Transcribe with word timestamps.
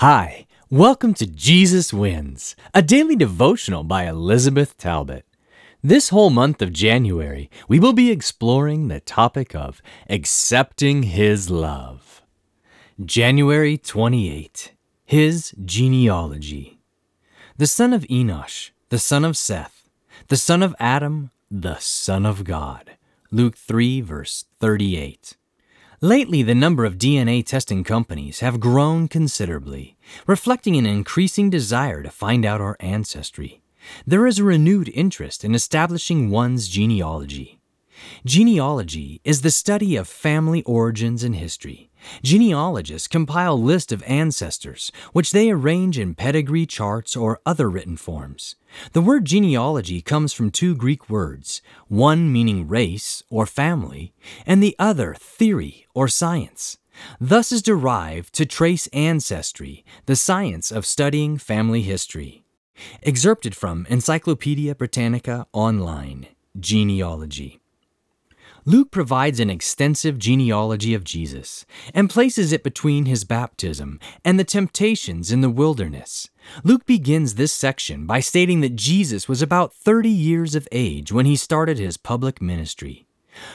Hi, 0.00 0.46
welcome 0.70 1.12
to 1.14 1.26
Jesus 1.26 1.92
Wins, 1.92 2.54
a 2.72 2.82
daily 2.82 3.16
devotional 3.16 3.82
by 3.82 4.04
Elizabeth 4.04 4.76
Talbot. 4.76 5.26
This 5.82 6.10
whole 6.10 6.30
month 6.30 6.62
of 6.62 6.72
January, 6.72 7.50
we 7.66 7.80
will 7.80 7.92
be 7.92 8.12
exploring 8.12 8.86
the 8.86 9.00
topic 9.00 9.56
of 9.56 9.82
accepting 10.08 11.02
His 11.02 11.50
love. 11.50 12.22
January 13.04 13.76
28, 13.76 14.72
His 15.04 15.52
genealogy. 15.64 16.78
The 17.56 17.66
son 17.66 17.92
of 17.92 18.02
Enosh, 18.02 18.70
the 18.90 19.00
son 19.00 19.24
of 19.24 19.36
Seth, 19.36 19.88
the 20.28 20.36
son 20.36 20.62
of 20.62 20.76
Adam, 20.78 21.32
the 21.50 21.76
son 21.78 22.24
of 22.24 22.44
God. 22.44 22.92
Luke 23.32 23.56
3, 23.56 24.00
verse 24.02 24.44
38. 24.60 25.34
Lately, 26.00 26.44
the 26.44 26.54
number 26.54 26.84
of 26.84 26.96
DNA 26.96 27.44
testing 27.44 27.82
companies 27.82 28.38
have 28.38 28.60
grown 28.60 29.08
considerably, 29.08 29.96
reflecting 30.28 30.76
an 30.76 30.86
increasing 30.86 31.50
desire 31.50 32.04
to 32.04 32.10
find 32.10 32.44
out 32.44 32.60
our 32.60 32.76
ancestry. 32.78 33.62
There 34.06 34.24
is 34.24 34.38
a 34.38 34.44
renewed 34.44 34.88
interest 34.94 35.42
in 35.44 35.56
establishing 35.56 36.30
one's 36.30 36.68
genealogy. 36.68 37.57
Genealogy 38.24 39.20
is 39.24 39.42
the 39.42 39.50
study 39.50 39.96
of 39.96 40.08
family 40.08 40.62
origins 40.64 41.22
and 41.24 41.34
history. 41.34 41.90
Genealogists 42.22 43.08
compile 43.08 43.60
lists 43.60 43.92
of 43.92 44.02
ancestors, 44.04 44.92
which 45.12 45.32
they 45.32 45.50
arrange 45.50 45.98
in 45.98 46.14
pedigree 46.14 46.66
charts 46.66 47.16
or 47.16 47.40
other 47.44 47.68
written 47.68 47.96
forms. 47.96 48.56
The 48.92 49.00
word 49.00 49.24
genealogy 49.24 50.00
comes 50.00 50.32
from 50.32 50.50
two 50.50 50.74
Greek 50.74 51.10
words, 51.10 51.60
one 51.88 52.32
meaning 52.32 52.68
race 52.68 53.22
or 53.30 53.46
family, 53.46 54.12
and 54.46 54.62
the 54.62 54.76
other 54.78 55.14
theory 55.14 55.86
or 55.94 56.08
science. 56.08 56.78
Thus 57.20 57.52
is 57.52 57.62
derived 57.62 58.34
to 58.34 58.46
trace 58.46 58.88
ancestry, 58.88 59.84
the 60.06 60.16
science 60.16 60.72
of 60.72 60.86
studying 60.86 61.38
family 61.38 61.82
history. 61.82 62.44
Excerpted 63.02 63.56
from 63.56 63.86
Encyclopedia 63.88 64.74
Britannica 64.74 65.46
Online, 65.52 66.26
Genealogy. 66.58 67.60
Luke 68.64 68.90
provides 68.90 69.40
an 69.40 69.50
extensive 69.50 70.18
genealogy 70.18 70.94
of 70.94 71.04
Jesus 71.04 71.64
and 71.94 72.10
places 72.10 72.52
it 72.52 72.62
between 72.62 73.06
his 73.06 73.24
baptism 73.24 73.98
and 74.24 74.38
the 74.38 74.44
temptations 74.44 75.32
in 75.32 75.40
the 75.40 75.50
wilderness. 75.50 76.28
Luke 76.64 76.86
begins 76.86 77.34
this 77.34 77.52
section 77.52 78.06
by 78.06 78.20
stating 78.20 78.60
that 78.60 78.76
Jesus 78.76 79.28
was 79.28 79.42
about 79.42 79.74
30 79.74 80.08
years 80.08 80.54
of 80.54 80.68
age 80.72 81.12
when 81.12 81.26
he 81.26 81.36
started 81.36 81.78
his 81.78 81.96
public 81.96 82.40
ministry. 82.40 83.06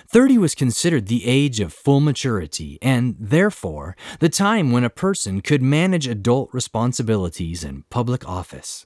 30 0.08 0.38
was 0.38 0.56
considered 0.56 1.08
the 1.08 1.26
age 1.26 1.60
of 1.60 1.74
full 1.74 2.00
maturity 2.00 2.78
and, 2.82 3.16
therefore, 3.20 3.96
the 4.20 4.30
time 4.30 4.72
when 4.72 4.84
a 4.84 4.90
person 4.90 5.42
could 5.42 5.62
manage 5.62 6.08
adult 6.08 6.50
responsibilities 6.54 7.64
and 7.64 7.90
public 7.90 8.28
office. 8.28 8.86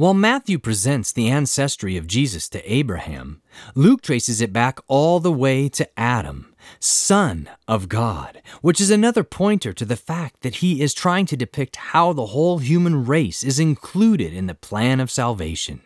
While 0.00 0.14
Matthew 0.14 0.58
presents 0.58 1.12
the 1.12 1.28
ancestry 1.28 1.98
of 1.98 2.06
Jesus 2.06 2.48
to 2.48 2.72
Abraham, 2.72 3.42
Luke 3.74 4.00
traces 4.00 4.40
it 4.40 4.50
back 4.50 4.78
all 4.88 5.20
the 5.20 5.30
way 5.30 5.68
to 5.68 5.86
Adam, 6.00 6.54
son 6.78 7.50
of 7.68 7.90
God, 7.90 8.40
which 8.62 8.80
is 8.80 8.90
another 8.90 9.22
pointer 9.22 9.74
to 9.74 9.84
the 9.84 9.98
fact 9.98 10.40
that 10.40 10.54
he 10.64 10.80
is 10.80 10.94
trying 10.94 11.26
to 11.26 11.36
depict 11.36 11.76
how 11.76 12.14
the 12.14 12.28
whole 12.28 12.60
human 12.60 13.04
race 13.04 13.44
is 13.44 13.60
included 13.60 14.32
in 14.32 14.46
the 14.46 14.54
plan 14.54 15.00
of 15.00 15.10
salvation. 15.10 15.82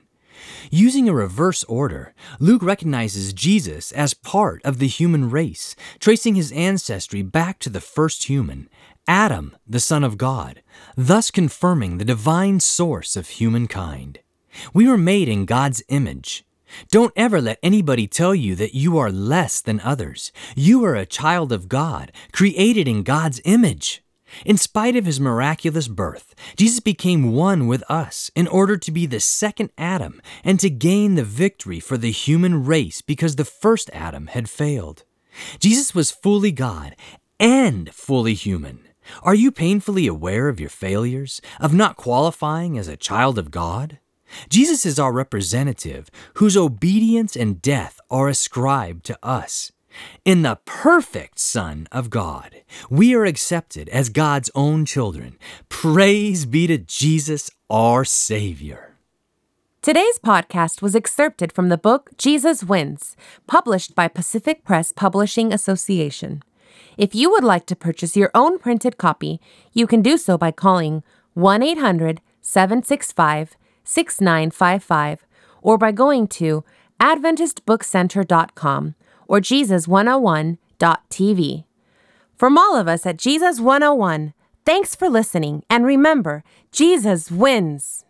Using 0.71 1.09
a 1.09 1.15
reverse 1.15 1.65
order, 1.65 2.15
Luke 2.39 2.63
recognizes 2.63 3.33
Jesus 3.33 3.93
as 3.93 4.15
part 4.15 4.63
of 4.65 4.79
the 4.79 4.89
human 4.89 5.31
race, 5.31 5.75
tracing 5.99 6.35
his 6.35 6.53
ancestry 6.53 7.23
back 7.23 7.59
to 7.61 7.71
the 7.71 7.81
first 7.81 8.25
human, 8.25 8.69
Adam, 9.07 9.57
the 9.67 9.81
Son 9.81 10.05
of 10.05 10.17
God, 10.17 10.63
thus 10.97 11.31
confirming 11.31 11.99
the 11.99 12.05
divine 12.05 12.61
source 12.61 13.17
of 13.17 13.29
humankind. 13.29 14.21
We 14.73 14.89
were 14.89 14.99
made 14.99 15.29
in 15.29 15.45
God's 15.47 15.83
image. 15.89 16.45
Don't 16.91 17.13
ever 17.17 17.41
let 17.41 17.59
anybody 17.63 18.07
tell 18.07 18.35
you 18.35 18.55
that 18.57 18.75
you 18.75 18.99
are 18.99 19.11
less 19.11 19.61
than 19.61 19.81
others. 19.81 20.33
You 20.57 20.85
are 20.85 20.95
a 20.95 21.07
child 21.07 21.53
of 21.53 21.69
God, 21.69 22.13
created 22.33 22.89
in 22.89 23.03
God's 23.03 23.41
image. 23.45 24.04
In 24.45 24.57
spite 24.57 24.97
of 24.97 25.07
his 25.07 25.21
miraculous 25.21 25.89
birth, 25.89 26.35
Jesus 26.57 26.81
became 26.81 27.33
one 27.33 27.67
with 27.67 27.83
us 27.91 28.31
in 28.35 28.47
order 28.47 28.77
to 28.77 28.91
be 28.91 29.07
the 29.07 29.21
second 29.21 29.71
Adam 29.79 30.21
and 30.43 30.59
to 30.61 30.71
gain 30.71 31.15
the 31.15 31.25
victory 31.25 31.81
for 31.81 31.97
the 31.97 32.11
human 32.11 32.65
race 32.65 33.01
because 33.01 33.37
the 33.37 33.45
first 33.45 33.91
Adam 33.93 34.29
had 34.29 34.49
failed. 34.49 35.05
Jesus 35.59 35.95
was 35.95 36.11
fully 36.11 36.53
God 36.53 36.97
and 37.39 37.93
fully 37.93 38.35
human. 38.35 38.81
Are 39.23 39.35
you 39.35 39.51
painfully 39.51 40.07
aware 40.07 40.49
of 40.49 40.61
your 40.61 40.71
failures, 40.71 41.41
of 41.61 41.75
not 41.75 41.97
qualifying 41.97 42.79
as 42.79 42.89
a 42.89 42.97
child 42.97 43.39
of 43.39 43.51
God? 43.51 43.99
Jesus 44.49 44.87
is 44.87 44.99
our 44.99 45.13
representative, 45.13 46.11
whose 46.35 46.57
obedience 46.57 47.37
and 47.37 47.61
death 47.61 48.01
are 48.11 48.29
ascribed 48.29 49.05
to 49.07 49.19
us. 49.23 49.71
In 50.25 50.43
the 50.43 50.59
perfect 50.65 51.39
Son 51.39 51.87
of 51.93 52.11
God, 52.11 52.63
we 52.91 53.15
are 53.15 53.25
accepted 53.25 53.89
as 53.89 54.09
God's 54.09 54.51
own 54.55 54.85
children. 54.85 55.37
Praise 55.69 56.47
be 56.47 56.67
to 56.67 56.79
Jesus, 56.79 57.51
our 57.71 58.05
Savior. 58.05 58.97
Today's 59.83 60.19
podcast 60.19 60.81
was 60.81 60.97
excerpted 60.97 61.53
from 61.53 61.69
the 61.69 61.77
book 61.77 62.11
Jesus 62.17 62.65
Wins, 62.65 63.17
published 63.47 63.95
by 63.95 64.09
Pacific 64.09 64.65
Press 64.65 64.93
Publishing 64.93 65.53
Association. 65.53 66.43
If 66.97 67.15
you 67.15 67.31
would 67.31 67.45
like 67.45 67.67
to 67.67 67.77
purchase 67.77 68.17
your 68.17 68.31
own 68.35 68.59
printed 68.59 68.97
copy, 68.97 69.43
you 69.73 69.87
can 69.87 70.01
do 70.01 70.17
so 70.17 70.39
by 70.39 70.53
calling 70.53 71.03
1 71.35 71.63
800 71.63 72.23
765 72.41 73.57
6955 73.85 75.27
or 75.61 75.77
by 75.77 75.93
going 75.93 76.27
to 76.29 76.65
AdventistBookCenter.com 77.01 78.95
or 79.29 79.41
Jesus101.tv. 79.41 81.65
From 82.37 82.59
all 82.59 82.77
of 82.77 82.89
us 82.89 83.07
at 83.07 83.17
Jesus 83.17 83.61
101, 83.61 84.35
thanks 84.65 84.97
for 84.97 85.09
listening, 85.09 85.63
and 85.71 85.87
remember, 85.87 86.43
Jesus 86.73 87.31
wins! 87.31 88.05